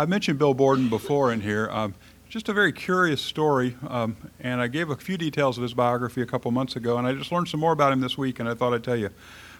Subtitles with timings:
[0.00, 1.68] I've mentioned Bill Borden before in here.
[1.72, 1.92] Um,
[2.28, 6.22] just a very curious story, um, and I gave a few details of his biography
[6.22, 8.48] a couple months ago, and I just learned some more about him this week, and
[8.48, 9.10] I thought I'd tell you.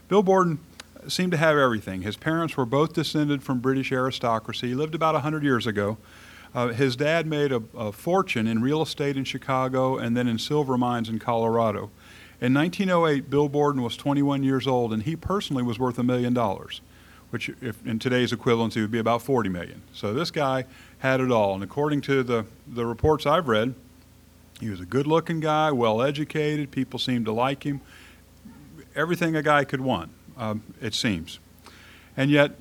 [0.06, 0.60] Bill Borden
[1.08, 2.02] seemed to have everything.
[2.02, 4.68] His parents were both descended from British aristocracy.
[4.68, 5.98] He lived about 100 years ago.
[6.54, 10.38] Uh, his dad made a, a, fortune in real estate in Chicago and then in
[10.38, 11.90] silver mines in Colorado.
[12.40, 16.32] In 1908, Bill Borden was 21 years old, and he personally was worth a million
[16.32, 16.80] dollars,
[17.30, 19.82] which, if, in today's equivalency, would be about 40 million.
[19.92, 20.64] So this guy
[20.98, 21.54] had it all.
[21.54, 23.74] And according to the, the reports I've read,
[24.60, 27.80] he was a good looking guy, well educated, people seemed to like him.
[28.94, 31.38] Everything a guy could want, um, it seems.
[32.16, 32.52] And yet,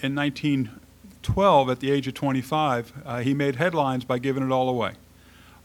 [0.00, 4.68] in 1912, at the age of 25, uh, he made headlines by giving it all
[4.68, 4.94] away.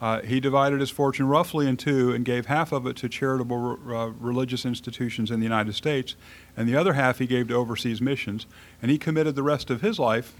[0.02, 3.78] Uh, he divided his fortune roughly in two and gave half of it to charitable
[3.88, 6.16] uh, religious institutions in the United States,
[6.58, 8.48] and the other half he gave to overseas missions.
[8.82, 10.34] And he committed the rest of his life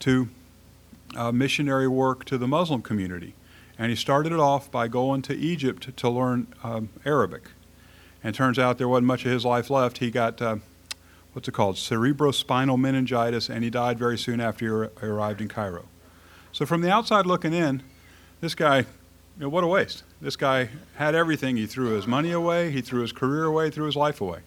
[0.00, 0.28] to
[1.14, 3.34] uh, missionary work to the Muslim community.
[3.78, 7.50] And he started it off by going to Egypt to learn um, Arabic.
[8.24, 9.98] And turns out there wasn't much of his life left.
[9.98, 10.56] He got, uh,
[11.34, 15.84] what's it called, cerebrospinal meningitis, and he died very soon after he arrived in Cairo.
[16.50, 17.82] So from the outside looking in,
[18.40, 18.84] this guy, you
[19.38, 20.02] know, what a waste.
[20.20, 21.56] This guy had everything.
[21.56, 24.40] He threw his money away, he threw his career away, threw his life away.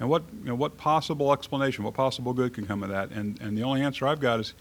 [0.00, 3.10] And what, you know, what possible explanation, what possible good can come of that?
[3.10, 4.54] And, and the only answer I've got is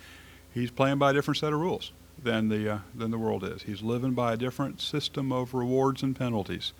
[0.54, 3.64] he's playing by a different set of rules than the uh, than the world is.
[3.64, 6.74] He's living by a different system of rewards and penalties,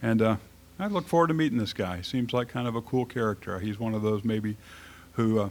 [0.00, 0.36] and uh,
[0.78, 1.98] I look forward to meeting this guy.
[1.98, 3.58] He seems like kind of a cool character.
[3.58, 4.56] He's one of those maybe
[5.14, 5.48] who uh,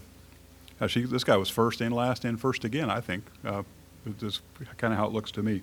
[0.81, 2.89] actually this guy was first and last and first again.
[2.89, 3.63] I think uh,
[4.05, 4.41] this
[4.77, 5.61] kind of how it looks to me.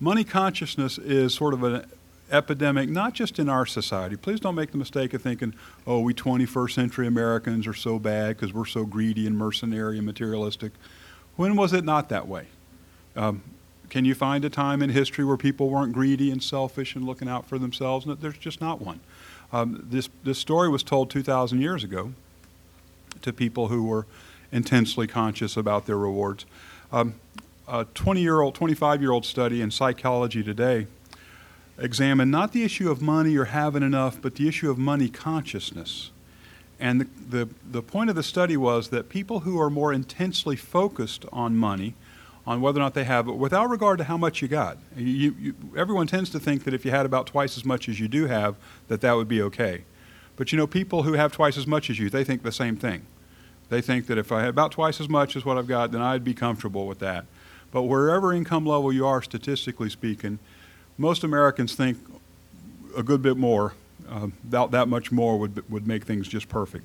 [0.00, 1.84] Money consciousness is sort of an
[2.30, 4.16] epidemic, not just in our society.
[4.16, 5.54] Please don't make the mistake of thinking,
[5.86, 10.06] oh, we 21st century Americans are so bad because we're so greedy and mercenary and
[10.06, 10.72] materialistic.
[11.36, 12.46] When was it not that way?
[13.16, 13.42] Um,
[13.88, 17.28] can you find a time in history where people weren't greedy and selfish and looking
[17.28, 18.06] out for themselves?
[18.06, 19.00] No, there's just not one.
[19.52, 22.12] Um, this, this story was told 2,000 years ago
[23.22, 24.06] to people who were
[24.52, 26.44] intensely conscious about their rewards.
[26.92, 27.14] Um,
[27.68, 30.86] a 20 year old, 25 year old study in Psychology Today
[31.78, 36.10] examined not the issue of money or having enough, but the issue of money consciousness.
[36.80, 40.56] And the, the, the point of the study was that people who are more intensely
[40.56, 41.94] focused on money,
[42.46, 45.34] on whether or not they have it, without regard to how much you got, you,
[45.38, 48.08] you, everyone tends to think that if you had about twice as much as you
[48.08, 48.56] do have,
[48.88, 49.84] that that would be okay.
[50.36, 52.76] But you know, people who have twice as much as you, they think the same
[52.76, 53.06] thing.
[53.68, 56.00] They think that if I had about twice as much as what I've got, then
[56.00, 57.26] I'd be comfortable with that.
[57.70, 60.38] But wherever income level you are, statistically speaking,
[60.96, 61.98] most Americans think
[62.96, 63.74] a good bit more,
[64.08, 66.84] uh, that, that much more would, would make things just perfect.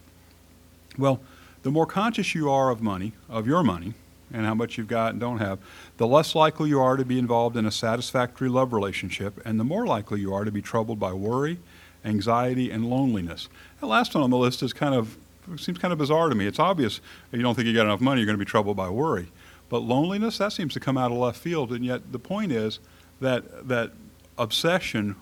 [0.97, 1.21] Well,
[1.63, 3.93] the more conscious you are of money, of your money,
[4.31, 5.59] and how much you've got and don't have,
[5.97, 9.63] the less likely you are to be involved in a satisfactory love relationship, and the
[9.63, 11.59] more likely you are to be troubled by worry,
[12.03, 13.47] anxiety, and loneliness.
[13.79, 15.17] The last one on the list is kind of
[15.57, 16.47] seems kind of bizarre to me.
[16.47, 17.01] It's obvious
[17.31, 19.29] if you don't think you got enough money, you're going to be troubled by worry.
[19.69, 22.79] But loneliness, that seems to come out of left field, and yet the point is
[23.19, 23.91] that that
[24.37, 25.15] obsession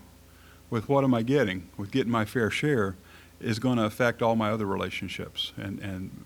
[0.69, 2.95] with what am I getting, with getting my fair share,
[3.39, 6.25] is going to affect all my other relationships and, and,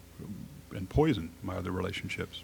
[0.72, 2.44] and poison my other relationships.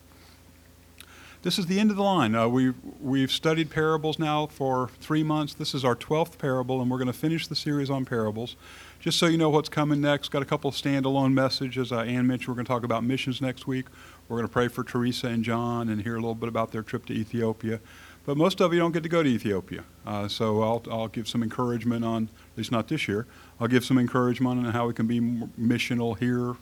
[1.43, 2.35] This is the end of the line.
[2.35, 5.55] Uh, we, we've studied parables now for three months.
[5.55, 8.55] This is our 12th parable, and we're going to finish the series on parables.
[8.99, 11.91] Just so you know what's coming next, got a couple of standalone messages.
[11.91, 13.87] Uh, Ann mentioned we're going to talk about missions next week.
[14.31, 16.83] We're going to pray for Teresa and John and hear a little bit about their
[16.83, 17.81] trip to Ethiopia.
[18.25, 19.83] But most of you don't get to go to Ethiopia.
[20.07, 23.27] Uh, so I'll, I'll give some encouragement on, at least not this year,
[23.59, 26.55] I'll give some encouragement on how we can be missional here,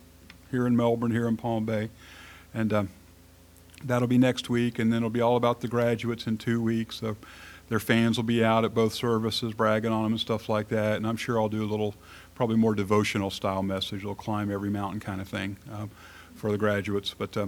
[0.50, 1.90] here in Melbourne, here in Palm Bay.
[2.52, 2.88] And um,
[3.84, 4.80] that'll be next week.
[4.80, 6.96] And then it'll be all about the graduates in two weeks.
[6.96, 7.16] So
[7.68, 10.96] their fans will be out at both services bragging on them and stuff like that.
[10.96, 11.94] And I'm sure I'll do a little,
[12.34, 14.02] probably more devotional style message.
[14.02, 15.92] They'll climb every mountain kind of thing um,
[16.34, 17.14] for the graduates.
[17.16, 17.46] But uh,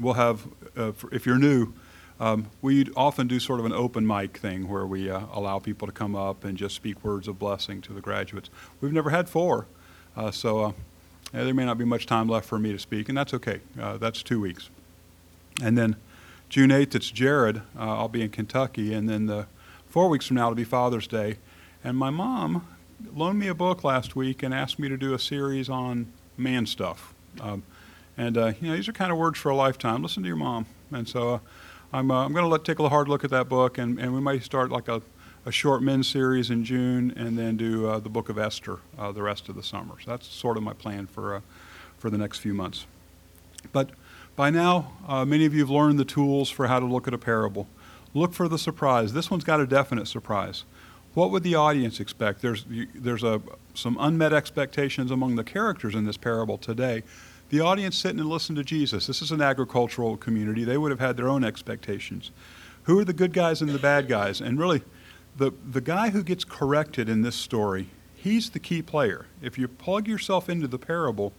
[0.00, 0.46] we'll have,
[0.76, 1.72] uh, for, if you're new,
[2.20, 5.86] um, we often do sort of an open mic thing where we uh, allow people
[5.88, 8.48] to come up and just speak words of blessing to the graduates.
[8.80, 9.66] We've never had four,
[10.16, 10.72] uh, so uh,
[11.34, 13.60] yeah, there may not be much time left for me to speak, and that's okay.
[13.80, 14.70] Uh, that's two weeks.
[15.62, 15.96] And then
[16.48, 17.62] June 8th, it's Jared.
[17.76, 19.46] I'll be in Kentucky, and then the
[19.88, 21.38] four weeks from now, it'll be Father's Day.
[21.82, 22.66] And my mom
[23.14, 26.66] loaned me a book last week and asked me to do a series on man
[26.66, 27.14] stuff.
[27.40, 27.62] Um,
[28.16, 30.02] and uh, you know, these are kind of words for a lifetime.
[30.02, 30.66] Listen to your mom.
[30.92, 31.40] And so
[31.92, 34.20] I'm, uh, I'm going to take a hard look at that book, and, and we
[34.20, 35.02] might start like a,
[35.46, 39.12] a short men's series in June, and then do uh, the book of Esther uh,
[39.12, 39.94] the rest of the summer.
[40.04, 41.40] So that's sort of my plan for, uh,
[41.98, 42.86] for the next few months.
[43.72, 43.90] But
[44.34, 47.12] By now, uh, many of you have learned the tools for how to look at
[47.12, 47.66] a parable.
[48.14, 49.12] Look for the surprise.
[49.12, 50.64] This one's got a definite surprise.
[51.14, 52.40] What would the audience expect?
[52.40, 52.64] There's,
[52.94, 53.42] there's a,
[53.74, 57.02] some unmet expectations among the characters in this parable today.
[57.52, 59.06] The audience sitting and listening to Jesus.
[59.06, 60.64] This is an agricultural community.
[60.64, 62.30] They would have had their own expectations.
[62.84, 64.40] Who are the good guys and the bad guys?
[64.40, 64.80] And really,
[65.36, 69.26] the, the guy who gets corrected in this story, he's the key player.
[69.42, 71.34] If you plug yourself into the parable,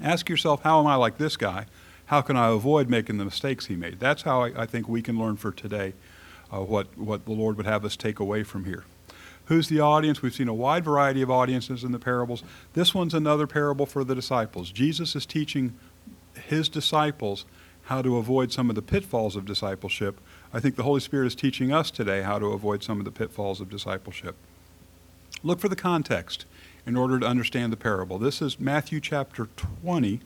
[0.00, 1.66] ask yourself, how am I like this guy?
[2.06, 4.00] How can I avoid making the mistakes he made?
[4.00, 5.92] That's how I, I think we can learn for today
[6.50, 8.84] uh, what, what the Lord would have us take away from here.
[9.46, 10.22] Who's the audience?
[10.22, 12.42] We've seen a wide variety of audiences in the parables.
[12.72, 14.70] This one's another parable for the disciples.
[14.70, 15.74] Jesus is teaching
[16.34, 17.44] his disciples
[17.84, 20.18] how to avoid some of the pitfalls of discipleship.
[20.52, 23.10] I think the Holy Spirit is teaching us today how to avoid some of the
[23.10, 24.36] pitfalls of discipleship.
[25.42, 26.46] Look for the context
[26.86, 28.18] in order to understand the parable.
[28.18, 29.48] This is Matthew chapter
[29.82, 30.20] 20.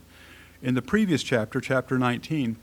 [0.63, 2.57] In the previous chapter, chapter 19,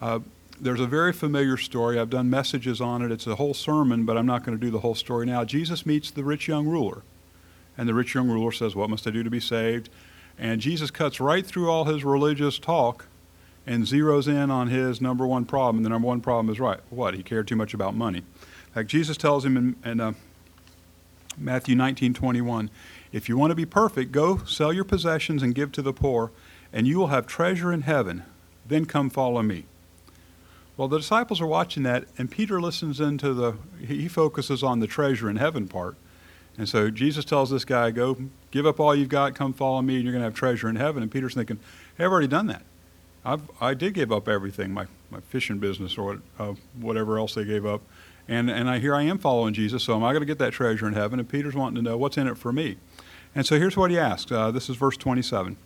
[0.00, 0.20] uh,
[0.60, 1.98] there's a very familiar story.
[1.98, 3.10] I've done messages on it.
[3.10, 5.44] It's a whole sermon, but I'm not going to do the whole story now.
[5.44, 7.02] Jesus meets the rich young ruler,
[7.78, 9.88] and the rich young ruler says, What must I do to be saved?
[10.38, 13.06] And Jesus cuts right through all his religious talk
[13.66, 15.76] and zeroes in on his number one problem.
[15.76, 16.80] And the number one problem is right.
[16.90, 17.14] What?
[17.14, 18.22] He cared too much about money.
[18.74, 20.12] Fact, Jesus tells him in, in uh,
[21.36, 22.70] Matthew 19 21,
[23.12, 26.30] If you want to be perfect, go sell your possessions and give to the poor,
[26.72, 28.24] and you will have treasure in heaven.
[28.66, 29.66] Then come follow me.
[30.80, 33.54] Well, the disciples are watching that, and Peter listens into the,
[33.86, 35.94] he focuses on the treasure in heaven part.
[36.56, 38.16] And so Jesus tells this guy, Go
[38.50, 40.76] give up all you've got, come follow me, and you're going to have treasure in
[40.76, 41.02] heaven.
[41.02, 41.60] And Peter's thinking,
[41.98, 42.62] Hey, I've already done that.
[43.26, 47.44] I've, I did give up everything, my, my fishing business or uh, whatever else they
[47.44, 47.82] gave up.
[48.26, 50.54] And, and I, here I am following Jesus, so am I going to get that
[50.54, 51.18] treasure in heaven?
[51.18, 52.78] And Peter's wanting to know what's in it for me.
[53.34, 54.32] And so here's what he asks.
[54.32, 55.58] Uh, this is verse 27.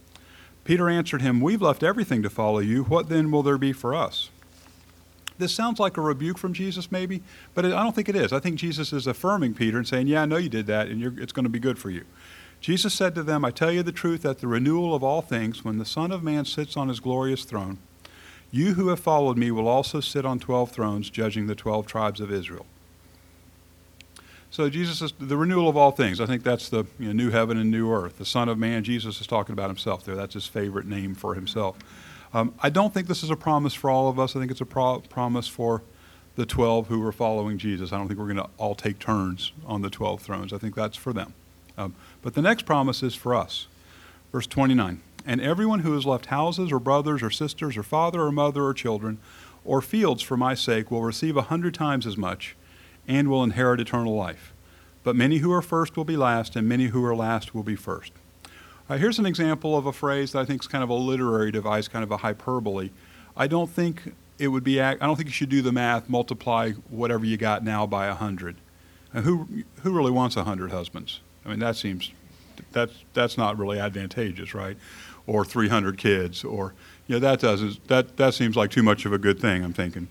[0.65, 2.83] Peter answered him, We've left everything to follow you.
[2.83, 4.31] What then will there be for us?
[5.39, 7.23] This sounds like a rebuke from Jesus, maybe,
[7.55, 8.33] but I don't think it is.
[8.33, 11.19] I think Jesus is affirming Peter and saying, Yeah, I know you did that, and
[11.19, 12.05] it's going to be good for you.
[12.61, 15.65] Jesus said to them, I tell you the truth, at the renewal of all things,
[15.65, 17.79] when the Son of Man sits on his glorious throne,
[18.51, 22.21] you who have followed me will also sit on 12 thrones, judging the 12 tribes
[22.21, 22.67] of Israel.
[24.51, 26.21] So Jesus is the renewal of all things.
[26.21, 28.19] I think that's the you know, new heaven and new earth.
[28.19, 30.15] The Son of Man, Jesus is talking about himself there.
[30.15, 31.77] That's his favorite name for himself.
[32.35, 34.35] Um, I don't think this is a promise for all of us.
[34.35, 35.83] I think it's a pro- promise for
[36.35, 37.93] the 12 who were following Jesus.
[37.93, 40.53] I don't think we're going to all take turns on the 12 thrones.
[40.53, 41.33] I think that's for them.
[41.79, 43.69] Um, but the next promise is for us.
[44.33, 48.33] Verse 29 And everyone who has left houses or brothers or sisters or father or
[48.33, 49.19] mother or children
[49.65, 52.57] or fields for my sake will receive a hundred times as much
[53.07, 54.53] and will inherit eternal life.
[55.05, 57.77] But many who are first will be last, and many who are last will be
[57.77, 58.13] first.
[58.89, 61.51] Uh, here's an example of a phrase that I think is kind of a literary
[61.51, 62.91] device, kind of a hyperbole.
[63.35, 64.81] I don't think it would be.
[64.81, 68.15] I don't think you should do the math, multiply whatever you got now by a
[68.15, 68.57] hundred.
[69.13, 69.49] And who
[69.83, 71.21] who really wants a hundred husbands?
[71.47, 72.11] I mean, that seems
[72.73, 74.77] that's that's not really advantageous, right?
[75.27, 76.75] Or 300 kids, or
[77.07, 79.65] you know, that doesn't that that seems like too much of a good thing.
[79.65, 80.09] I'm thinking,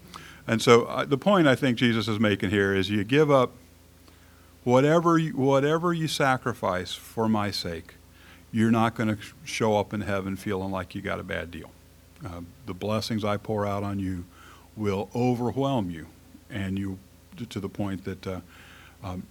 [0.47, 3.51] and so uh, the point I think Jesus is making here is you give up
[4.63, 7.95] whatever you, whatever you sacrifice for my sake
[8.53, 11.71] you're not going to show up in heaven feeling like you got a bad deal.
[12.23, 14.23] Uh, the blessings I pour out on you
[14.77, 16.07] will overwhelm you,
[16.49, 16.99] and you
[17.49, 18.39] to the point that uh,
[19.03, 19.23] um,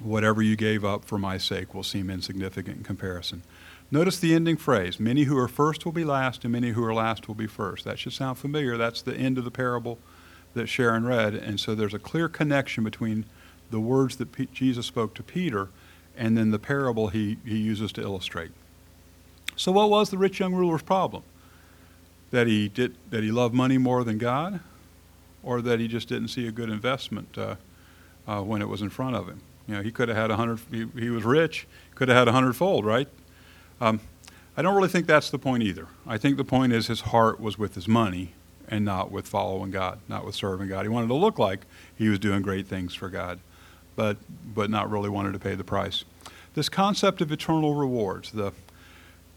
[0.00, 3.42] whatever you gave up for my sake will seem insignificant in comparison.
[3.90, 6.92] Notice the ending phrase many who are first will be last, and many who are
[6.92, 7.84] last will be first.
[7.84, 8.76] That should sound familiar.
[8.76, 9.98] That's the end of the parable
[10.54, 11.34] that Sharon read.
[11.34, 13.26] And so there's a clear connection between
[13.70, 15.68] the words that P- Jesus spoke to Peter
[16.16, 18.50] and then the parable he, he uses to illustrate.
[19.56, 21.22] So, what was the rich young ruler's problem?
[22.30, 24.60] That he, did, that he loved money more than God,
[25.42, 27.56] or that he just didn't see a good investment uh,
[28.26, 29.40] uh, when it was in front of him?
[29.66, 32.28] You know, he could have had a hundred, he, he, was rich, could have had
[32.28, 33.08] a hundredfold, right?
[33.80, 34.00] Um,
[34.56, 35.86] I don't really think that's the point either.
[36.06, 38.32] I think the point is his heart was with his money
[38.68, 40.82] and not with following God, not with serving God.
[40.82, 41.60] He wanted to look like
[41.96, 43.38] he was doing great things for God
[43.96, 44.16] but,
[44.54, 46.04] but not really wanted to pay the price.
[46.54, 48.52] This concept of eternal rewards, the,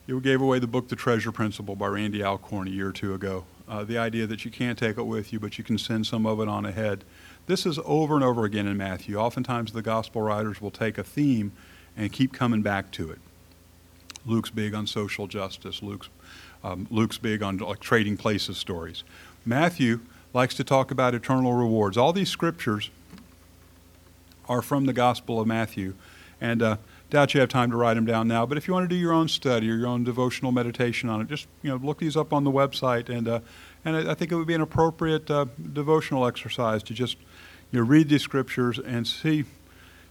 [0.07, 3.13] you gave away the book The Treasure Principle by Randy Alcorn a year or two
[3.13, 3.45] ago.
[3.67, 6.25] Uh, the idea that you can't take it with you, but you can send some
[6.25, 7.03] of it on ahead.
[7.47, 9.17] This is over and over again in Matthew.
[9.17, 11.51] Oftentimes the gospel writers will take a theme
[11.97, 13.19] and keep coming back to it.
[14.25, 15.81] Luke's big on social justice.
[15.81, 16.09] Luke's,
[16.63, 19.03] um, Luke's big on like trading places stories.
[19.45, 20.01] Matthew
[20.33, 21.97] likes to talk about eternal rewards.
[21.97, 22.89] All these scriptures
[24.47, 25.95] are from the Gospel of Matthew.
[26.41, 26.77] And uh,
[27.09, 28.45] doubt you have time to write them down now.
[28.45, 31.21] But if you want to do your own study or your own devotional meditation on
[31.21, 33.39] it, just you know look these up on the website, and uh,
[33.83, 37.17] and I, think it would be an appropriate uh, devotional exercise to just
[37.71, 39.37] you know read these scriptures and see.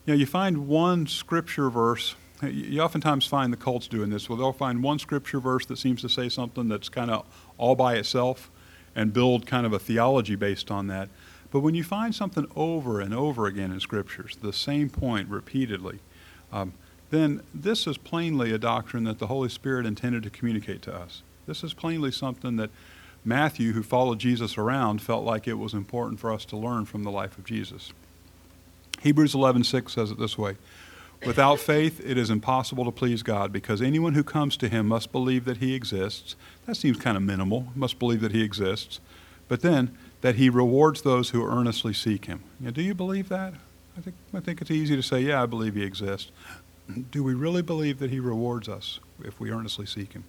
[0.07, 2.15] You know, you find one scripture verse.
[2.43, 4.29] You oftentimes find the cults doing this.
[4.29, 7.27] Well, they'll find one scripture verse that seems to say something that's kind of
[7.57, 8.51] all by itself,
[8.95, 11.09] and build kind of a theology based on that.
[11.55, 16.01] But when you find something over and over again in scriptures, the same point repeatedly,
[16.53, 16.73] um,
[17.11, 21.23] then this is plainly a doctrine that the Holy Spirit intended to communicate to us.
[21.47, 22.71] This is plainly something that
[23.25, 27.05] Matthew, who followed Jesus around, felt like it was important for us to learn from
[27.05, 27.93] the life of Jesus.
[29.03, 30.57] Hebrews 11:6 says it this way:
[31.25, 35.13] Without faith, it is impossible to please God because anyone who comes to him must
[35.13, 36.35] believe that he exists.
[36.67, 37.69] That seems kind of minimal.
[37.77, 38.99] Must believe that he exists.
[39.47, 42.43] But then, that he rewards those who earnestly seek him.
[42.59, 43.53] Now, do you believe that?
[43.95, 46.31] I think, I think it's easy to say, yeah, I believe he exists.
[47.11, 50.25] Do we really believe that he rewards us if we earnestly seek him?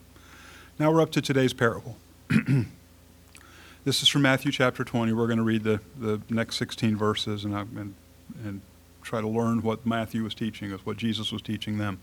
[0.78, 1.96] Now we're up to today's parable.
[3.86, 5.14] this is from Matthew chapter 20.
[5.14, 7.94] We're going to read the, the next 16 verses and, and,
[8.44, 8.60] and
[9.02, 12.02] try to learn what Matthew was teaching us, what Jesus was teaching them.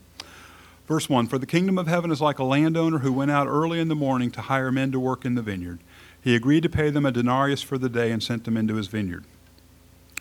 [0.87, 3.79] Verse 1 For the kingdom of heaven is like a landowner who went out early
[3.79, 5.77] in the morning to hire men to work in the vineyard.
[6.23, 8.87] He agreed to pay them a denarius for the day and sent them into his
[8.87, 9.25] vineyard.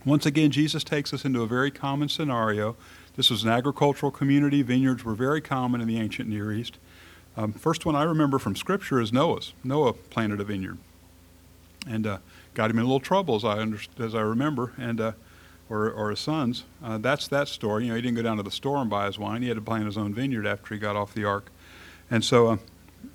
[0.04, 2.74] Once again, Jesus takes us into a very common scenario.
[3.14, 4.62] This was an agricultural community.
[4.62, 6.78] Vineyards were very common in the ancient Near East.
[7.36, 9.52] Um, first one I remember from Scripture is Noah's.
[9.62, 10.78] Noah planted a vineyard,
[11.86, 12.18] and uh,
[12.54, 13.64] got him in a little trouble, as I
[14.02, 15.12] as I remember, and uh,
[15.70, 16.64] or, or his sons.
[16.82, 17.84] Uh, that's that story.
[17.84, 19.40] You know, he didn't go down to the store and buy his wine.
[19.42, 21.50] He had to plant his own vineyard after he got off the ark,
[22.10, 22.56] and so uh,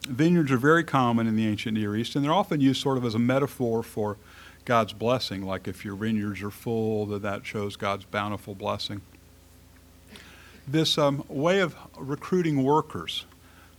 [0.08, 3.06] vineyards are very common in the ancient Near East, and they're often used sort of
[3.06, 4.18] as a metaphor for
[4.66, 5.44] God's blessing.
[5.44, 9.02] Like if your vineyards are full, that that shows God's bountiful blessing.
[10.68, 13.26] This um, way of recruiting workers,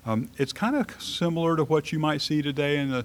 [0.07, 3.05] um, it's kind of similar to what you might see today in the.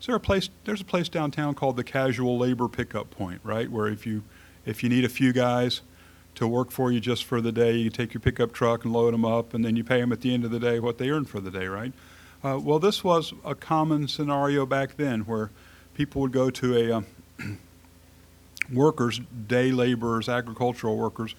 [0.00, 0.48] Is there a place?
[0.64, 3.68] There's a place downtown called the Casual Labor Pickup Point, right?
[3.68, 4.22] Where if you
[4.64, 5.80] if you need a few guys
[6.36, 9.14] to work for you just for the day, you take your pickup truck and load
[9.14, 11.10] them up, and then you pay them at the end of the day what they
[11.10, 11.92] earn for the day, right?
[12.44, 15.50] Uh, well, this was a common scenario back then where
[15.94, 17.06] people would go to a um,
[18.72, 21.34] workers, day laborers, agricultural workers,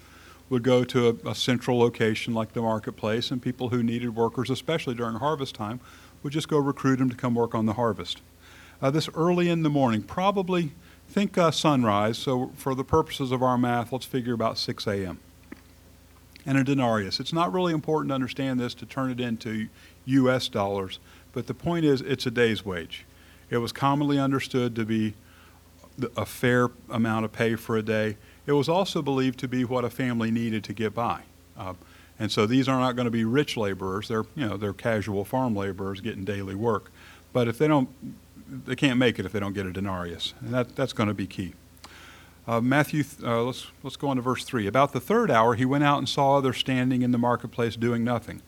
[0.50, 4.50] would go to a, a, central location like the marketplace, and people who needed workers,
[4.50, 5.80] especially during harvest time,
[6.24, 8.22] would just go recruit them to come work on the harvest.
[8.82, 10.72] Uh, this early in the morning, probably
[11.10, 15.20] think uh, sunrise, so for the purposes of our math, let's figure about 6 a.m.
[16.46, 17.20] And a denarius.
[17.20, 19.68] It's not really important to understand this to turn it into
[20.08, 20.48] U.S.
[20.50, 21.00] dollars,
[21.34, 23.06] but the point is it's a day's wage.
[23.50, 25.14] It was commonly understood to be
[26.16, 28.18] a fair amount of pay for a day.
[28.46, 31.22] It was also believed to be what a family needed to get by.
[31.58, 31.74] Uh,
[32.20, 34.08] and so these are not going to be rich laborers.
[34.08, 36.92] They're, you know, they're casual farm laborers getting daily work.
[37.34, 37.90] But if they don't,
[38.66, 40.34] they can't make it if they don't get a denarius.
[40.42, 41.54] And that, that's going to be key.
[42.48, 44.68] Uh, Matthew, uh, let's, let's go on to verse 3.
[44.68, 48.04] About the third hour, he went out and saw others standing in the marketplace doing
[48.04, 48.42] nothing.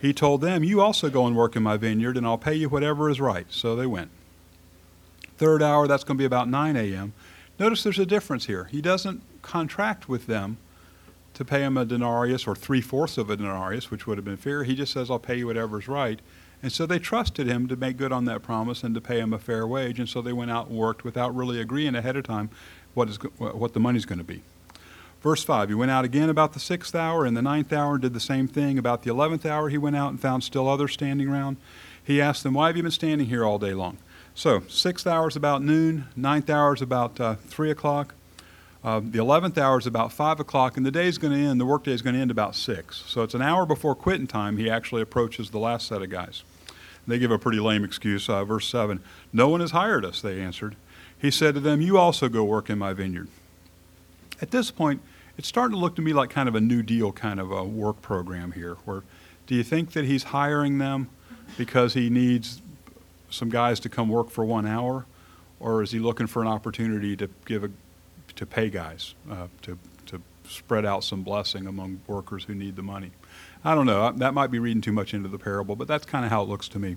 [0.00, 2.68] He told them, You also go and work in my vineyard, and I'll pay you
[2.68, 3.46] whatever is right.
[3.50, 4.10] So they went.
[5.36, 7.12] Third hour, that's going to be about 9 a.m.
[7.58, 8.64] Notice there's a difference here.
[8.64, 10.56] He doesn't contract with them
[11.34, 14.36] to pay him a denarius or three fourths of a denarius, which would have been
[14.36, 14.64] fair.
[14.64, 16.20] He just says, I'll pay you whatever's right.
[16.62, 19.32] And so they trusted him to make good on that promise and to pay him
[19.32, 19.98] a fair wage.
[19.98, 22.50] And so they went out and worked without really agreeing ahead of time
[22.94, 24.42] what, is, what the money's going to be.
[25.22, 28.02] Verse 5 He went out again about the sixth hour, and the ninth hour, and
[28.02, 28.78] did the same thing.
[28.78, 31.56] About the eleventh hour, he went out and found still others standing around.
[32.02, 33.98] He asked them, Why have you been standing here all day long?
[34.34, 38.14] So, sixth hour is about noon, ninth hour is about uh, 3 o'clock,
[38.82, 41.60] uh, the eleventh hour is about 5 o'clock, and the day is going to end,
[41.60, 43.04] the workday is going to end about 6.
[43.06, 46.42] So, it's an hour before quitting time, he actually approaches the last set of guys.
[47.06, 48.28] They give a pretty lame excuse.
[48.28, 49.00] Uh, verse 7
[49.32, 50.76] No one has hired us, they answered.
[51.18, 53.28] He said to them, You also go work in my vineyard.
[54.40, 55.02] At this point,
[55.36, 57.64] it's starting to look to me like kind of a New Deal kind of a
[57.64, 58.74] work program here.
[58.84, 59.02] Where
[59.46, 61.08] do you think that he's hiring them
[61.56, 62.62] because he needs
[63.30, 65.06] some guys to come work for one hour,
[65.58, 67.70] or is he looking for an opportunity to give a
[68.36, 72.82] to pay guys uh, to to spread out some blessing among workers who need the
[72.82, 73.10] money?
[73.64, 74.10] I don't know.
[74.12, 76.48] That might be reading too much into the parable, but that's kind of how it
[76.48, 76.96] looks to me.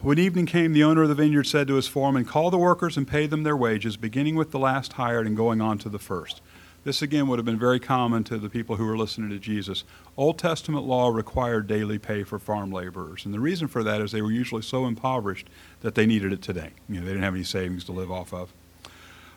[0.00, 2.96] When evening came, the owner of the vineyard said to his foreman, Call the workers
[2.96, 5.98] and pay them their wages, beginning with the last hired and going on to the
[5.98, 6.40] first.
[6.84, 9.84] This again would have been very common to the people who were listening to Jesus.
[10.18, 14.12] Old Testament law required daily pay for farm laborers, and the reason for that is
[14.12, 15.48] they were usually so impoverished
[15.80, 16.70] that they needed it today.
[16.88, 18.52] You know, they didn't have any savings to live off of.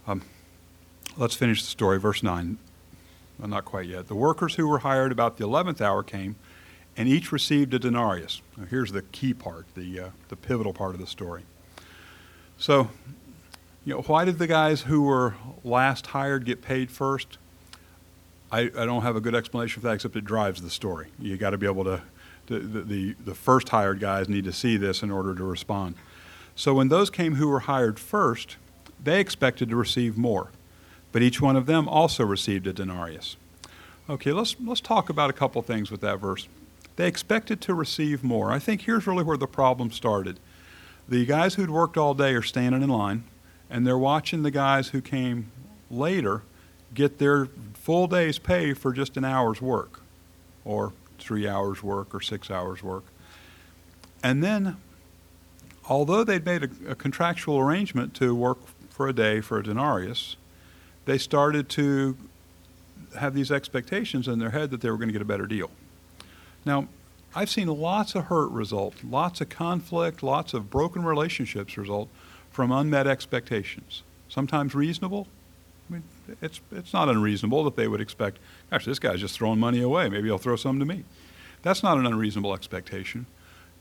[0.05, 0.23] Um,
[1.15, 1.99] let's finish the story.
[1.99, 2.57] Verse 9.
[3.39, 4.07] Well, not quite yet.
[4.07, 6.35] The workers who were hired about the 11th hour came,
[6.97, 8.41] and each received a denarius.
[8.57, 11.43] Now, here's the key part, the, uh, the pivotal part of the story.
[12.57, 12.89] So,
[13.85, 17.37] you know, why did the guys who were last hired get paid first?
[18.51, 21.07] I, I don't have a good explanation for that, except it drives the story.
[21.19, 22.01] You got to be able to,
[22.47, 25.95] the, the, the first hired guys need to see this in order to respond.
[26.55, 28.57] So when those came who were hired first,
[29.03, 30.49] they expected to receive more,
[31.11, 33.37] but each one of them also received a denarius.
[34.09, 36.47] Okay, let's, let's talk about a couple things with that verse.
[36.97, 38.51] They expected to receive more.
[38.51, 40.39] I think here's really where the problem started.
[41.07, 43.23] The guys who'd worked all day are standing in line,
[43.69, 45.51] and they're watching the guys who came
[45.89, 46.41] later
[46.93, 50.01] get their full day's pay for just an hour's work,
[50.65, 53.05] or three hours' work, or six hours' work.
[54.23, 54.77] And then
[55.87, 58.57] although they'd made a, a, contractual arrangement to work
[58.89, 60.35] for a day for a denarius,
[61.05, 62.17] they started to
[63.19, 65.69] have these expectations in their head that they were going to get a better deal.
[66.67, 66.87] Now,
[67.33, 72.09] I've seen lots of hurt result, lots of conflict, lots of broken relationships result
[72.51, 74.03] from unmet expectations.
[74.29, 75.27] Sometimes reasonable.
[75.89, 76.03] I mean,
[76.41, 80.09] it's, it's not unreasonable that they would expect, gosh, this guy's just throwing money away.
[80.09, 81.05] Maybe he'll throw some to me.
[81.61, 83.25] That's not an unreasonable expectation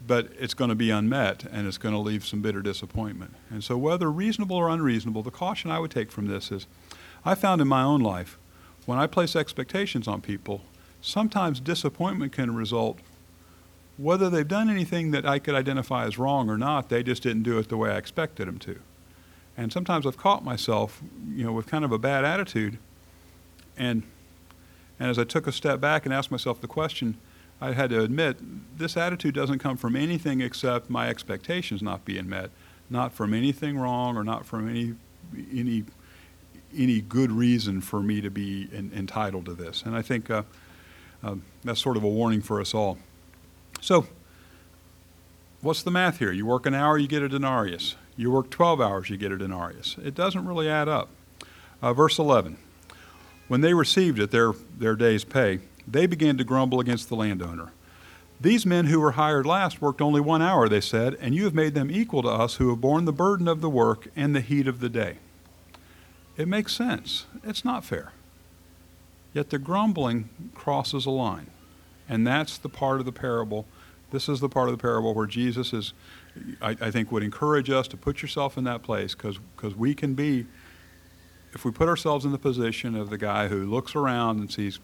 [0.07, 3.35] but it's going to be unmet and it's going to leave some bitter disappointment.
[3.51, 6.67] And so, whether reasonable or unreasonable, the caution I would take from this is
[7.25, 8.39] I found in my own life
[8.85, 10.63] when I place expectations on people,
[11.07, 12.99] sometimes disappointment can result
[13.97, 17.45] whether they've done anything that I could identify as wrong or not, they just didn't
[17.45, 18.81] do it the way I expected them to.
[19.57, 21.01] And sometimes I've caught myself,
[21.33, 22.77] you know, with kind of a bad attitude.
[23.79, 24.03] And,
[25.01, 27.17] and as I took a step back and asked myself the question,
[27.59, 28.37] I had to admit
[28.77, 32.51] this attitude doesn't come from anything except my expectations not being met,
[32.91, 34.95] not from anything wrong or not from any
[35.55, 35.85] any
[36.77, 39.83] any good reason for me to be in, entitled to this.
[39.83, 40.43] And I think uh,
[41.23, 42.99] uh, that's sort of a warning for us all.
[43.81, 44.07] So,
[45.61, 46.33] what's the math here?
[46.33, 47.97] You work an hour, you get a denarius.
[48.17, 49.97] You work 12 hours, you get a denarius.
[50.03, 51.09] It doesn't really add up.
[51.83, 52.57] Uh, verse 11.
[53.49, 57.73] When they received it, their, their day's pay, they began to grumble against the landowner.
[58.41, 61.55] These men who were hired last worked only one hour, they said, and you have
[61.55, 64.41] made them equal to us who have borne the burden of the work and the
[64.41, 65.19] heat of the day.
[66.37, 67.27] It makes sense.
[67.45, 68.13] It's not fair.
[69.37, 71.49] Yet the grumbling crosses a line.
[72.09, 73.67] And that's the part of the parable.
[74.11, 75.93] This is the part of the parable where Jesus is,
[76.63, 80.15] I, I think, would encourage us to put yourself in that place because we can
[80.15, 80.47] be,
[81.53, 84.79] if we put ourselves in the position of the guy who looks around and sees,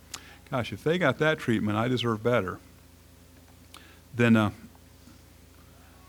[0.50, 2.58] gosh, if they got that treatment, I deserve better,
[4.14, 4.50] then, uh,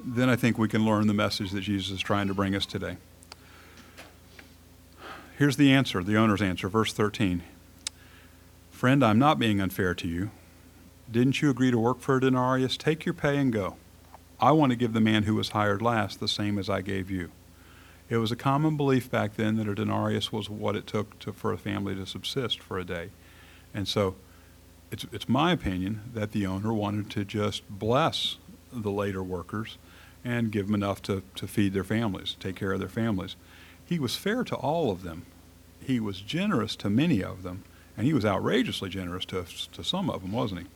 [0.03, 2.65] then I think we can learn the message that Jesus is trying to bring us
[2.65, 2.97] today.
[5.38, 7.43] Here's the answer, the owner's answer, verse 13.
[8.84, 10.30] Friend, I'm not being unfair to you.
[11.10, 12.76] Didn't you agree to work for a denarius?
[12.76, 13.78] Take your pay and go.
[14.41, 17.10] I want to give the man who was hired last the same as I gave
[17.10, 17.32] you.
[18.10, 21.32] It was a common belief back then that a denarius was what it took to,
[21.32, 23.12] for a family to subsist for a day.
[23.74, 24.15] And so
[24.91, 28.36] it's, it's my opinion that the owner wanted to just bless
[28.74, 29.78] the later workers
[30.26, 33.38] and give them enough to, to feed their families, take care of their families.
[33.86, 35.26] He was fair to all of them.
[35.80, 37.63] He was generous to many of them,
[37.97, 40.67] and he was outrageously generous to, to some of them, wasn't he?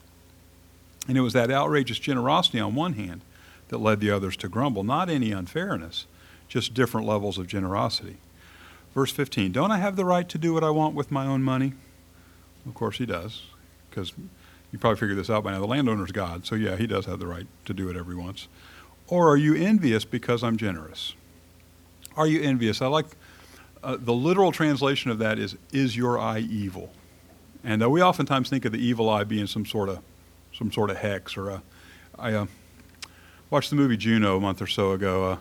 [1.07, 3.21] And it was that outrageous generosity on one hand
[3.69, 6.05] that led the others to grumble, not any unfairness,
[6.47, 8.17] just different levels of generosity.
[8.93, 11.43] Verse 15 Don't I have the right to do what I want with my own
[11.43, 11.73] money?
[12.65, 13.43] Of course, he does
[13.89, 14.13] because
[14.71, 15.59] you probably figured this out by now.
[15.59, 18.47] The landowner's God, so yeah, he does have the right to do it every once.
[19.07, 21.13] Or are you envious because I'm generous?
[22.15, 22.81] Are you envious?
[22.81, 23.05] I like
[23.83, 26.91] uh, the literal translation of that is, is your eye evil?
[27.67, 29.99] And uh, we oftentimes think of the evil eye being some sort of,
[30.53, 31.61] some sort of hex or a,
[32.17, 32.45] I uh,
[33.49, 35.31] watched the movie Juno a month or so ago.
[35.31, 35.37] Uh,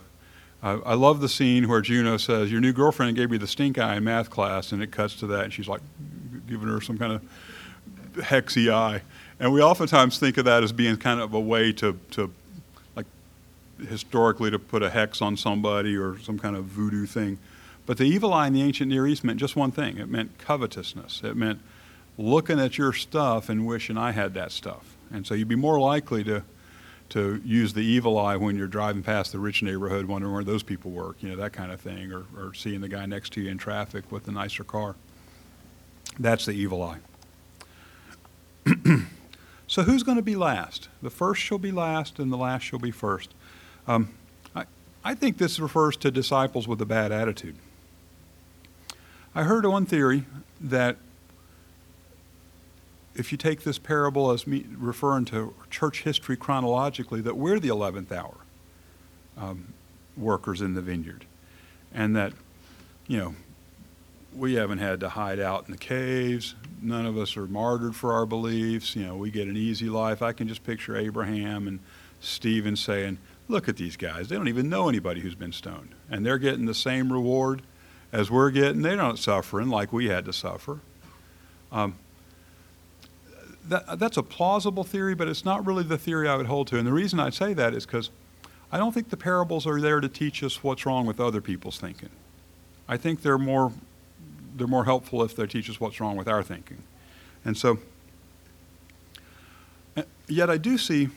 [0.60, 3.78] I, I love the scene where Juno says, Your new girlfriend gave me the stink
[3.78, 5.82] eye in math class, and it cuts to that, and she's like
[6.48, 7.22] giving her some kind of
[8.14, 9.02] hexy eye.
[9.38, 12.32] And we oftentimes think of that as being kind of a way to, to
[12.96, 13.06] like,
[13.88, 17.38] historically to put a hex on somebody or some kind of voodoo thing.
[17.86, 20.38] But the evil eye in the ancient Near East meant just one thing it meant
[20.38, 21.20] covetousness.
[21.22, 21.60] It meant
[22.18, 24.96] looking at your stuff and wishing I had that stuff.
[25.12, 26.42] And so you'd be more likely to,
[27.11, 30.62] to use the evil eye when you're driving past the rich neighborhood, wondering where those
[30.62, 33.40] people work, you know, that kind of thing, or, or seeing the guy next to
[33.40, 34.96] you in traffic with the nicer car.
[36.18, 36.98] That's the evil eye.
[39.66, 40.88] so who's going to be last?
[41.02, 43.33] The first shall be last, and the last shall be first.
[43.87, 44.11] Um,
[44.55, 44.64] I,
[45.05, 47.57] I think this refers to disciples with a bad attitude.
[49.35, 50.24] I heard one theory
[50.61, 50.96] that
[53.18, 57.68] if you take this parable as me referring to church history chronologically, that we're the
[57.68, 58.37] 11th hour
[59.37, 59.72] um,
[60.16, 61.24] workers in the vineyard.
[61.92, 62.33] And that,
[63.07, 63.35] you know,
[64.35, 66.55] we haven't had to hide out in the caves.
[66.83, 68.94] None of us are martyred for our beliefs.
[68.94, 70.20] You know, we get an easy life.
[70.20, 71.81] I can just picture Abraham and
[72.20, 74.29] Stephen saying, Look at these guys.
[74.29, 75.90] They don't even know anybody who's been stoned.
[76.11, 77.62] And they're getting the same reward
[78.11, 78.83] as we're getting.
[78.83, 80.81] They're not suffering like we had to suffer.
[81.70, 81.94] Um,
[83.68, 86.79] that, that's a plausible theory, but it's not really the theory I would hold to.
[86.79, 88.11] And the reason I say that is because
[88.70, 91.79] I don't think the parables are there to teach us what's wrong with other people's
[91.79, 92.11] thinking.
[92.88, 93.72] I think they're more
[94.57, 96.83] they're more helpful if they teach us what's wrong with our thinking.
[97.44, 97.79] And so
[99.96, 101.09] uh, yet I do see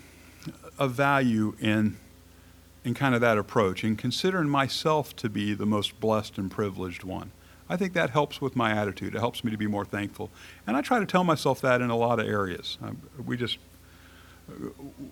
[0.78, 1.98] a value in
[2.84, 7.04] in kind of that approach in considering myself to be the most blessed and privileged
[7.04, 7.32] one.
[7.70, 9.16] I think that helps with my attitude.
[9.16, 10.32] It helps me to be more thankful.
[10.66, 12.78] And I try to tell myself that in a lot of areas.
[12.82, 13.60] Um, we just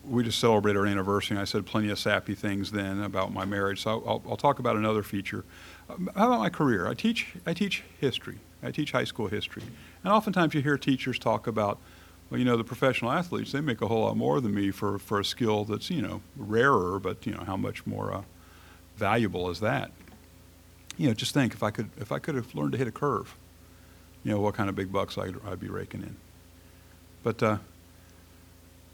[0.03, 3.45] we just celebrated our anniversary, and I said plenty of sappy things then about my
[3.45, 3.83] marriage.
[3.83, 5.43] So I'll, I'll talk about another feature.
[5.89, 6.87] Um, how about my career?
[6.87, 8.39] I teach I teach history.
[8.63, 9.63] I teach high school history,
[10.03, 11.77] and oftentimes you hear teachers talk about,
[12.29, 14.97] well, you know, the professional athletes they make a whole lot more than me for
[14.97, 18.21] for a skill that's you know rarer, but you know how much more uh,
[18.95, 19.91] valuable is that?
[20.97, 22.91] You know, just think if I could if I could have learned to hit a
[22.91, 23.35] curve,
[24.23, 26.15] you know, what kind of big bucks I'd, I'd be raking in.
[27.23, 27.57] But uh,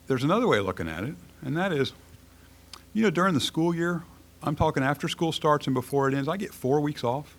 [0.07, 1.93] there's another way of looking at it, and that is,
[2.93, 4.03] you know, during the school year,
[4.41, 7.35] I'm talking after school starts and before it ends, I get four weeks off.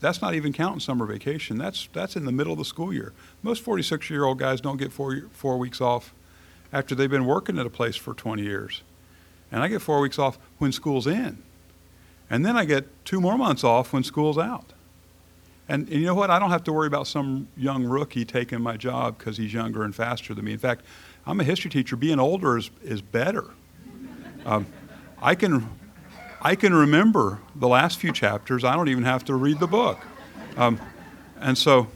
[0.00, 1.58] That's not even counting summer vacation.
[1.58, 3.12] That's that's in the middle of the school year.
[3.42, 6.14] Most 46 year old guys don't get four four weeks off
[6.72, 8.82] after they've been working at a place for 20 years,
[9.50, 11.42] and I get four weeks off when school's in.
[12.28, 14.72] And then I get two more months off when school's out.
[15.68, 16.30] And, and you know what?
[16.30, 19.82] I don't have to worry about some young rookie taking my job because he's younger
[19.82, 20.52] and faster than me.
[20.52, 20.84] In fact,
[21.26, 21.96] I'm a history teacher.
[21.96, 23.46] Being older is, is better.
[24.44, 24.66] Um,
[25.20, 25.68] I, can,
[26.40, 28.62] I can remember the last few chapters.
[28.62, 29.98] I don't even have to read the book.
[30.56, 30.80] Um,
[31.40, 31.88] and so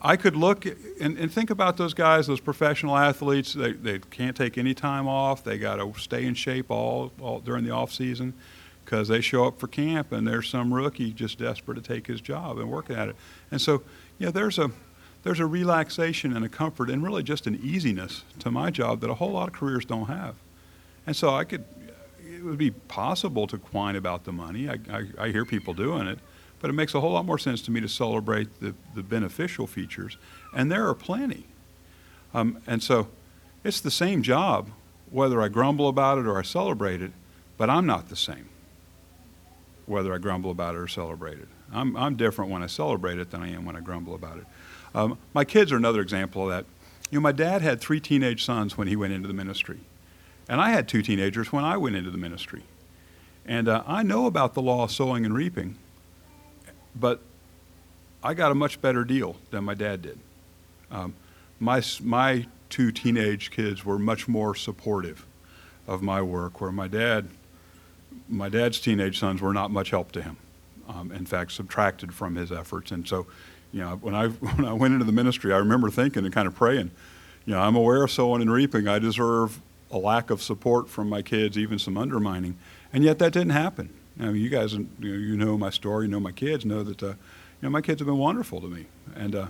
[0.00, 3.52] I could look and, and, think about those guys, those professional athletes.
[3.52, 5.42] They, they can't take any time off.
[5.42, 8.32] They got to stay in shape all, all during the off season
[8.86, 12.20] because they show up for camp and there's some rookie just desperate to take his
[12.20, 13.16] job and work at it.
[13.50, 13.82] And so,
[14.20, 14.70] know, there's a
[15.24, 19.10] there's a relaxation and a comfort and really just an easiness to my job that
[19.10, 20.36] a whole lot of careers don't have.
[21.04, 21.64] And so I could
[22.24, 24.68] it would be possible to whine about the money.
[24.68, 26.20] I, I, I hear people doing it,
[26.60, 29.66] but it makes a whole lot more sense to me to celebrate the, the beneficial
[29.66, 30.16] features,
[30.54, 31.44] and there are plenty.
[32.32, 33.08] Um, and so
[33.64, 34.70] it's the same job,
[35.10, 37.10] whether I grumble about it or I celebrate it,
[37.56, 38.48] but I'm not the same
[39.86, 41.48] whether I grumble about it or celebrate it.
[41.72, 44.44] I'm, I'm different when I celebrate it than I am when I grumble about it.
[44.94, 46.64] Um, my kids are another example of that.
[47.10, 49.80] You know, my dad had three teenage sons when he went into the ministry,
[50.48, 52.62] and I had two teenagers when I went into the ministry.
[53.44, 55.76] And uh, I know about the law of sowing and reaping,
[56.96, 57.20] but
[58.24, 60.18] I got a much better deal than my dad did.
[60.90, 61.14] Um,
[61.60, 65.24] my, my two teenage kids were much more supportive
[65.86, 67.28] of my work, where my dad
[68.28, 70.36] my dad's teenage sons were not much help to him.
[70.88, 72.92] Um, in fact, subtracted from his efforts.
[72.92, 73.26] And so,
[73.72, 76.46] you know, when I when I went into the ministry, I remember thinking and kind
[76.46, 76.90] of praying,
[77.44, 78.88] you know, I'm aware of sowing and reaping.
[78.88, 79.60] I deserve
[79.90, 82.58] a lack of support from my kids, even some undermining.
[82.92, 83.92] And yet that didn't happen.
[84.18, 86.82] I mean, you guys, you know, you know my story, you know my kids, know
[86.82, 87.14] that, uh, you
[87.62, 88.86] know, my kids have been wonderful to me.
[89.14, 89.46] And, uh,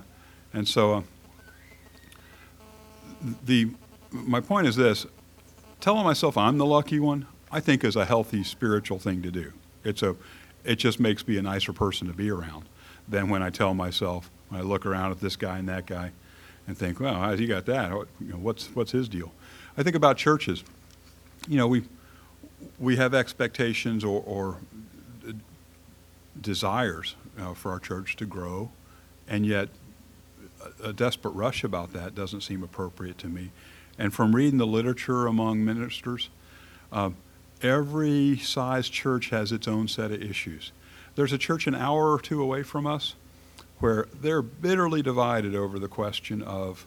[0.53, 1.01] and so uh,
[3.45, 3.71] the,
[4.11, 5.05] my point is this,
[5.79, 9.53] telling myself I'm the lucky one, I think is a healthy spiritual thing to do.
[9.83, 10.15] It's a,
[10.63, 12.65] it just makes me a nicer person to be around
[13.07, 16.11] than when I tell myself, when I look around at this guy and that guy
[16.67, 17.89] and think, well, how's he got that?
[17.91, 19.31] You know, what's, what's his deal?
[19.77, 20.63] I think about churches.
[21.47, 21.83] You know, we,
[22.79, 24.57] we have expectations or, or
[26.39, 28.69] desires uh, for our church to grow,
[29.27, 29.69] and yet
[30.81, 33.51] a, a desperate rush about that doesn't seem appropriate to me.
[33.97, 36.29] And from reading the literature among ministers,
[36.91, 37.11] uh,
[37.61, 40.71] every size church has its own set of issues.
[41.15, 43.15] There's a church an hour or two away from us
[43.79, 46.85] where they're bitterly divided over the question of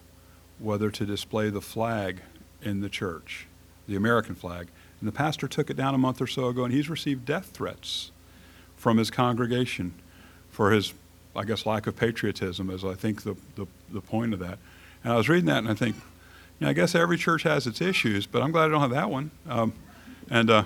[0.59, 2.21] whether to display the flag
[2.63, 3.47] in the church,
[3.89, 4.69] the American flag.
[5.01, 7.47] And the pastor took it down a month or so ago, and he's received death
[7.47, 8.11] threats
[8.77, 9.95] from his congregation
[10.51, 10.93] for his,
[11.35, 14.59] I guess, lack of patriotism, is I think the, the, the point of that.
[15.03, 16.03] And I was reading that, and I think, you
[16.67, 19.11] know, I guess every church has its issues, but I'm glad I don't have that
[19.11, 19.31] one.
[19.49, 19.73] Um,
[20.31, 20.65] and, uh,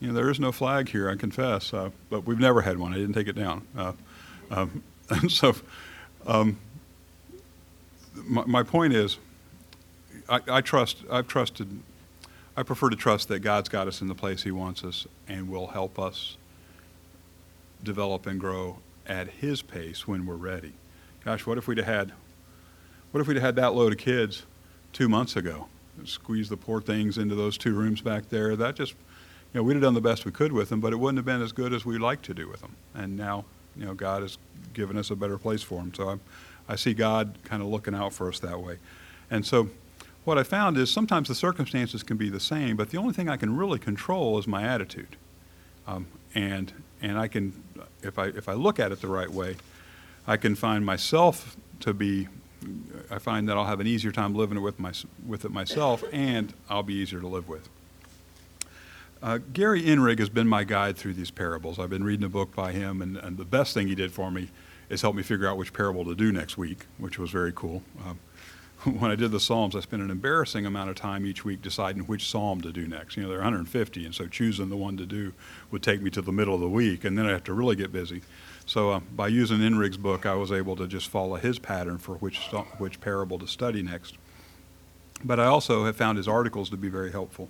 [0.00, 2.92] you know, there is no flag here, I confess, uh, but we've never had one.
[2.92, 3.66] I didn't take it down.
[3.76, 3.92] Uh,
[4.50, 5.54] um, and so,
[6.26, 6.58] um,
[8.14, 9.18] my, my point is,
[10.28, 11.80] I, I trust, I've trusted,
[12.56, 15.48] I prefer to trust that God's got us in the place He wants us and
[15.48, 16.36] will help us
[17.82, 20.72] develop and grow at His pace when we're ready.
[21.24, 22.12] Gosh, what if we'd have had,
[23.10, 24.44] what if we'd have had that load of kids
[24.92, 25.66] two months ago?
[26.04, 28.56] Squeeze the poor things into those two rooms back there.
[28.56, 30.96] That just, you know, we'd have done the best we could with them, but it
[30.96, 32.76] wouldn't have been as good as we'd like to do with them.
[32.94, 33.44] And now,
[33.76, 34.38] you know, God has
[34.74, 35.92] given us a better place for them.
[35.94, 36.20] So I'm,
[36.68, 38.78] I see God kind of looking out for us that way.
[39.30, 39.70] And so
[40.24, 43.28] what I found is sometimes the circumstances can be the same, but the only thing
[43.28, 45.16] I can really control is my attitude.
[45.86, 47.52] Um, and and I can,
[48.02, 49.56] if I if I look at it the right way,
[50.26, 52.28] I can find myself to be.
[53.10, 54.92] I find that I'll have an easier time living it with my
[55.26, 57.68] with it myself, and I'll be easier to live with.
[59.22, 61.78] Uh, Gary Inrig has been my guide through these parables.
[61.78, 64.30] I've been reading a book by him, and, and the best thing he did for
[64.32, 64.48] me
[64.88, 67.82] is help me figure out which parable to do next week, which was very cool.
[68.04, 68.18] Um,
[68.98, 72.02] when I did the Psalms, I spent an embarrassing amount of time each week deciding
[72.04, 73.16] which Psalm to do next.
[73.16, 75.32] You know, there are 150, and so choosing the one to do
[75.70, 77.76] would take me to the middle of the week, and then I'd have to really
[77.76, 78.22] get busy.
[78.66, 82.14] So uh, by using Inrig's book, I was able to just follow his pattern for
[82.16, 82.38] which,
[82.78, 84.16] which parable to study next.
[85.24, 87.48] But I also have found his articles to be very helpful.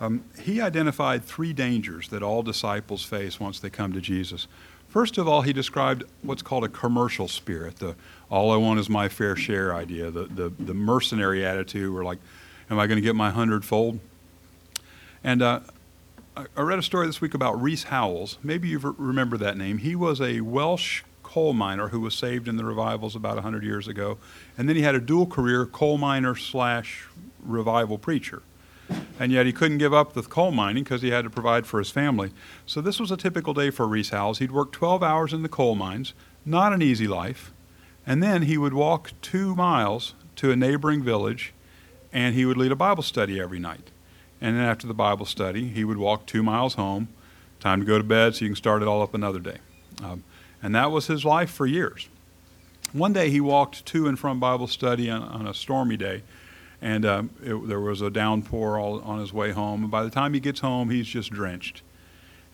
[0.00, 4.46] Um, he identified three dangers that all disciples face once they come to Jesus.
[4.92, 7.96] First of all, he described what's called a commercial spirit, the
[8.32, 12.18] all I want is my fair share idea, the, the, the mercenary attitude where, like,
[12.70, 14.00] am I going to get my hundredfold?
[15.22, 15.60] And uh,
[16.56, 18.38] I read a story this week about Rees Howells.
[18.42, 19.78] Maybe you remember that name.
[19.78, 23.86] He was a Welsh coal miner who was saved in the revivals about 100 years
[23.86, 24.16] ago.
[24.56, 27.06] And then he had a dual career coal miner slash
[27.44, 28.42] revival preacher
[29.18, 31.78] and yet he couldn't give up the coal mining because he had to provide for
[31.78, 32.30] his family.
[32.66, 34.38] So this was a typical day for Rees Howells.
[34.38, 36.14] He'd work 12 hours in the coal mines,
[36.44, 37.52] not an easy life,
[38.06, 41.52] and then he would walk two miles to a neighboring village
[42.12, 43.90] and he would lead a Bible study every night.
[44.40, 47.08] And then after the Bible study, he would walk two miles home.
[47.60, 49.58] Time to go to bed so you can start it all up another day.
[50.02, 50.24] Um,
[50.62, 52.08] and that was his life for years.
[52.92, 56.22] One day he walked to and from Bible study on, on a stormy day
[56.82, 59.82] and um, it, there was a downpour all, on his way home.
[59.82, 61.82] And by the time he gets home, he's just drenched.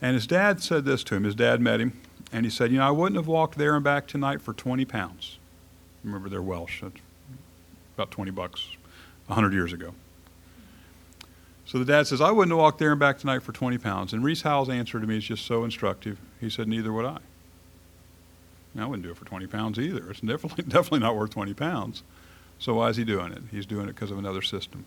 [0.01, 1.23] And his dad said this to him.
[1.23, 1.99] His dad met him,
[2.31, 4.85] and he said, "You know, I wouldn't have walked there and back tonight for 20
[4.85, 5.38] pounds.
[6.03, 6.83] Remember, they're Welsh.
[7.95, 8.67] About 20 bucks,
[9.27, 9.93] 100 years ago."
[11.65, 14.13] So the dad says, "I wouldn't have walked there and back tonight for 20 pounds."
[14.13, 16.17] And Rees Howells' answer to me is just so instructive.
[16.39, 17.19] He said, "Neither would I."
[18.77, 20.09] I wouldn't do it for 20 pounds either.
[20.09, 22.03] It's definitely definitely not worth 20 pounds.
[22.59, 23.41] So why is he doing it?
[23.51, 24.85] He's doing it because of another system.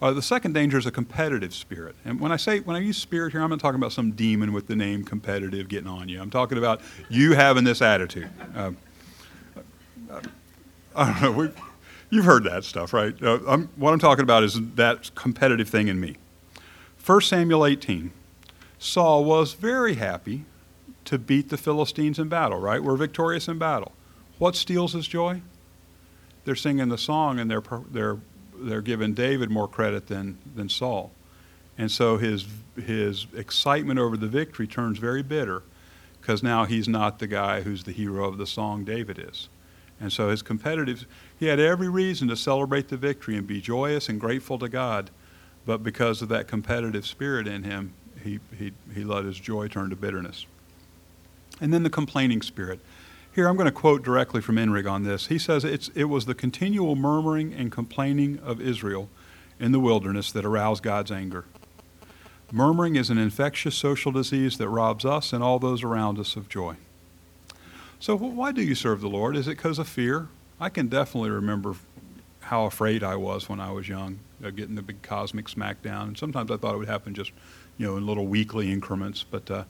[0.00, 1.96] Uh, the second danger is a competitive spirit.
[2.04, 4.52] And when I say, when I use spirit here, I'm not talking about some demon
[4.52, 6.20] with the name competitive getting on you.
[6.20, 8.30] I'm talking about you having this attitude.
[8.54, 8.72] Uh,
[10.08, 10.20] uh,
[10.98, 11.32] I don't know.
[11.32, 11.50] We,
[12.10, 13.14] you've heard that stuff, right?
[13.22, 16.16] Uh, I'm, what I'm talking about is that competitive thing in me.
[17.04, 18.12] 1 Samuel 18.
[18.78, 20.44] Saul was very happy
[21.04, 22.82] to beat the Philistines in battle, right?
[22.82, 23.92] We're victorious in battle.
[24.38, 25.40] What steals his joy?
[26.48, 28.16] they're singing the song and they're, they're,
[28.56, 31.12] they're giving David more credit than, than Saul.
[31.76, 35.62] And so his, his excitement over the victory turns very bitter
[36.18, 39.50] because now he's not the guy who's the hero of the song David is.
[40.00, 41.06] And so his competitive,
[41.38, 45.10] he had every reason to celebrate the victory and be joyous and grateful to God,
[45.66, 49.90] but because of that competitive spirit in him, he, he, he let his joy turn
[49.90, 50.46] to bitterness.
[51.60, 52.80] And then the complaining spirit.
[53.34, 55.26] Here, I'm going to quote directly from Inrig on this.
[55.26, 59.08] He says it was the continual murmuring and complaining of Israel
[59.60, 61.44] in the wilderness that aroused God's anger.
[62.50, 66.48] Murmuring is an infectious social disease that robs us and all those around us of
[66.48, 66.76] joy.
[68.00, 69.36] So, why do you serve the Lord?
[69.36, 70.28] Is it because of fear?
[70.60, 71.74] I can definitely remember
[72.40, 76.02] how afraid I was when I was young, uh, getting the big cosmic smackdown.
[76.04, 77.32] And sometimes I thought it would happen just,
[77.76, 79.64] you know, in little weekly increments, but uh,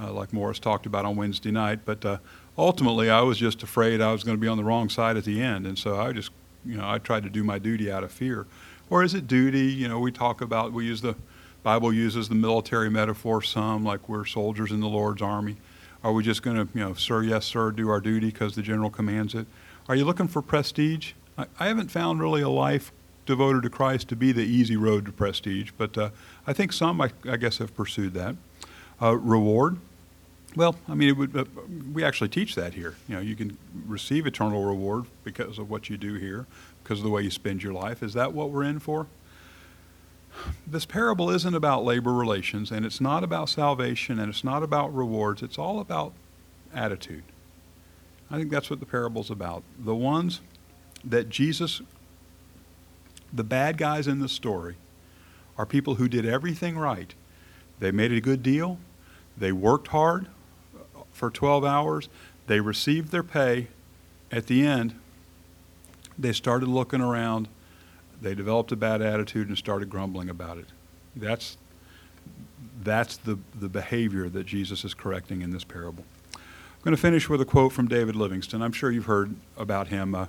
[0.00, 1.80] uh, like Morris talked about on Wednesday night.
[1.84, 2.18] But uh,
[2.56, 5.24] ultimately, I was just afraid I was going to be on the wrong side at
[5.24, 6.30] the end, and so I just,
[6.64, 8.46] you know, I tried to do my duty out of fear.
[8.88, 9.66] Or is it duty?
[9.66, 11.14] You know, we talk about we use the
[11.62, 15.56] Bible uses the military metaphor some, like we're soldiers in the Lord's army.
[16.04, 18.62] Are we just going to, you know, sir, yes, sir, do our duty because the
[18.62, 19.46] general commands it?
[19.88, 21.12] Are you looking for prestige?
[21.38, 22.92] I, I haven't found really a life
[23.24, 26.10] devoted to Christ to be the easy road to prestige, but uh,
[26.46, 28.36] I think some, I, I, guess, have pursued that.
[29.02, 29.78] Uh, reward.
[30.54, 31.44] Well, I mean, would, uh,
[31.92, 32.94] we actually teach that here.
[33.08, 36.46] You know, you can receive eternal reward because of what you do here,
[36.82, 38.02] because of the way you spend your life.
[38.02, 39.06] Is that what we're in for?
[40.66, 44.94] This parable isn't about labor relations, and it's not about salvation, and it's not about
[44.94, 45.42] rewards.
[45.42, 46.12] It's all about
[46.74, 47.24] attitude.
[48.30, 49.62] I think that's what the parable's about.
[49.78, 50.40] The ones
[51.04, 51.80] that Jesus,
[53.32, 54.76] the bad guys in the story,
[55.56, 57.14] are people who did everything right.
[57.78, 58.78] They made a good deal.
[59.36, 60.28] They worked hard
[61.12, 62.08] for 12 hours.
[62.46, 63.68] They received their pay.
[64.30, 64.98] At the end,
[66.18, 67.48] they started looking around.
[68.20, 70.66] They developed a bad attitude and started grumbling about it.
[71.14, 71.56] That's,
[72.82, 76.04] that's the, the behavior that Jesus is correcting in this parable.
[76.34, 78.62] I'm going to finish with a quote from David Livingstone.
[78.62, 80.14] I'm sure you've heard about him.
[80.14, 80.26] Uh,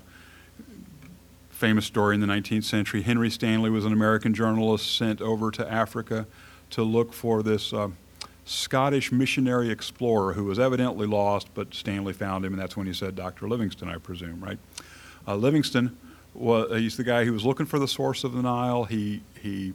[1.57, 3.01] famous story in the 19th century.
[3.01, 6.27] Henry Stanley was an American journalist sent over to Africa
[6.69, 7.89] to look for this uh,
[8.45, 12.93] Scottish missionary explorer who was evidently lost, but Stanley found him, and that's when he
[12.93, 13.47] said Dr.
[13.47, 14.59] Livingstone, I presume, right?
[15.27, 15.97] Uh, Livingstone,
[16.33, 18.85] was, he's the guy who was looking for the source of the Nile.
[18.85, 19.73] He, he,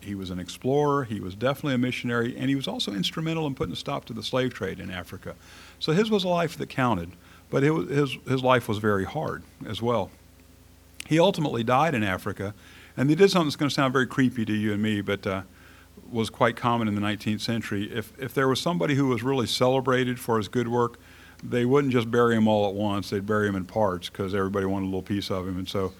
[0.00, 3.54] he was an explorer, he was definitely a missionary, and he was also instrumental in
[3.54, 5.34] putting a stop to the slave trade in Africa.
[5.78, 7.12] So his was a life that counted,
[7.50, 10.10] but was, his, his life was very hard as well.
[11.06, 12.54] He ultimately died in Africa,
[12.96, 15.26] and he did something that's going to sound very creepy to you and me, but
[15.26, 15.42] uh,
[16.10, 17.90] was quite common in the 19th century.
[17.92, 20.98] If, if there was somebody who was really celebrated for his good work,
[21.42, 23.10] they wouldn't just bury him all at once.
[23.10, 25.56] They'd bury him in parts because everybody wanted a little piece of him.
[25.58, 25.92] And so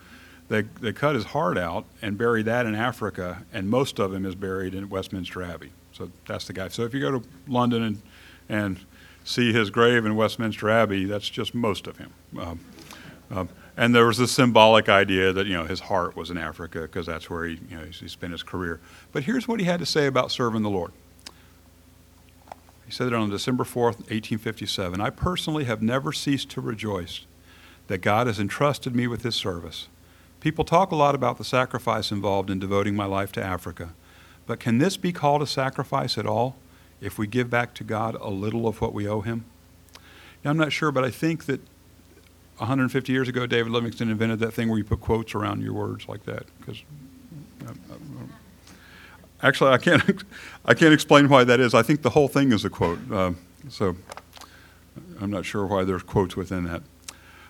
[0.48, 4.24] they, they cut his heart out and buried that in Africa, and most of him
[4.24, 5.70] is buried in Westminster Abbey.
[5.92, 6.68] So that's the guy.
[6.68, 8.02] So if you go to London and,
[8.48, 8.80] and
[9.24, 12.12] see his grave in Westminster Abbey, that's just most of him.
[12.38, 12.60] Um,
[13.30, 16.80] um, and there was this symbolic idea that you know his heart was in Africa
[16.80, 18.80] because that's where he you know he spent his career.
[19.12, 20.92] But here's what he had to say about serving the Lord.
[22.88, 24.98] He said it on December 4th, 1857.
[24.98, 27.26] I personally have never ceased to rejoice
[27.88, 29.88] that God has entrusted me with this service.
[30.40, 33.90] People talk a lot about the sacrifice involved in devoting my life to Africa,
[34.46, 36.56] but can this be called a sacrifice at all
[37.02, 39.44] if we give back to God a little of what we owe Him?
[40.42, 41.60] Now, I'm not sure, but I think that
[42.56, 46.08] 150 years ago, David Livingstone invented that thing where you put quotes around your words
[46.08, 46.46] like that.
[46.58, 46.82] Because
[47.68, 47.74] uh,
[49.42, 50.24] actually, I can't
[50.64, 51.74] I can't explain why that is.
[51.74, 52.98] I think the whole thing is a quote.
[53.10, 53.96] Um, so
[55.20, 56.82] I'm not sure why there's quotes within that.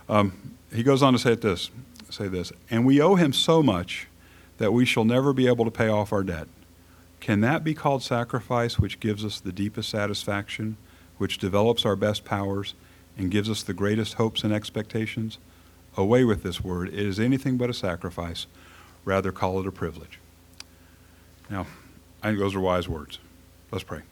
[0.09, 1.70] Um, he goes on to say this,
[2.11, 4.09] say this, and we owe him so much
[4.59, 6.48] that we shall never be able to pay off our debt.
[7.20, 10.77] Can that be called sacrifice, which gives us the deepest satisfaction,
[11.18, 12.74] which develops our best powers?
[13.18, 15.38] and gives us the greatest hopes and expectations,
[15.96, 16.88] away with this word.
[16.88, 18.46] It is anything but a sacrifice.
[19.05, 20.20] Rather, call it a privilege.
[21.51, 21.67] Now,
[22.23, 23.19] I think those are wise words.
[23.71, 24.03] Let's pray.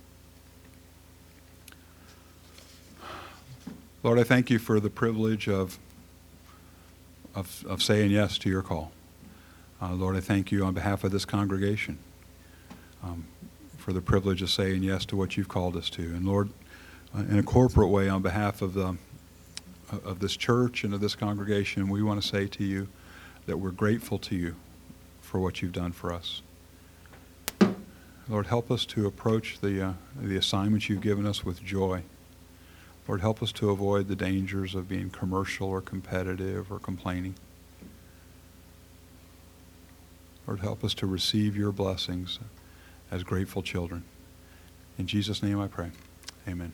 [4.03, 5.79] Lord, I thank you for the privilege of,
[7.35, 8.93] of, of saying yes to your call.
[9.83, 11.99] Uh, Lord, I thank you on behalf of this congregation
[13.03, 13.27] um,
[13.77, 16.03] for the privilege of saying yes to what you've called us to.
[16.03, 16.51] And Lord,
[17.15, 18.97] uh, in a corporate way on behalf of the
[20.05, 22.89] of this church and of this congregation, we want to say to you
[23.47, 24.57] that we're grateful to you
[25.21, 26.43] for what you've done for us.
[28.29, 32.03] Lord, help us to approach the, uh, the assignments you've given us with joy.
[33.07, 37.37] Lord, help us to avoid the dangers of being commercial or competitive or complaining.
[40.47, 42.41] Lord, help us to receive your blessings
[43.11, 44.03] as grateful children.
[44.99, 45.91] In Jesus' name I pray.
[46.49, 46.73] Amen.